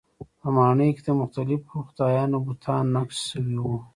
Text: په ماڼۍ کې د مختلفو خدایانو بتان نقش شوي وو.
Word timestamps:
په 0.39 0.47
ماڼۍ 0.55 0.89
کې 0.95 1.01
د 1.07 1.09
مختلفو 1.21 1.85
خدایانو 1.87 2.37
بتان 2.47 2.83
نقش 2.95 3.17
شوي 3.29 3.57
وو. 3.63 3.77